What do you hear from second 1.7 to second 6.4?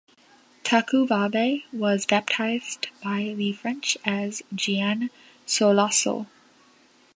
was baptised by the French as Jean Soulassol.